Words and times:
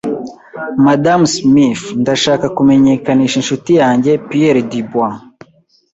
Madamu 0.85 1.25
Smith, 1.35 1.83
Ndashaka 2.01 2.45
kumenyekanisha 2.57 3.35
inshuti 3.41 3.71
yanjye, 3.81 4.11
Pierre 4.27 4.61
Dubois. 4.71 5.15